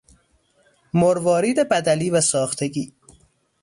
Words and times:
مروارید 0.93 1.69
بدلی 1.69 2.09
و 2.09 2.21
ساختگی 2.21 2.93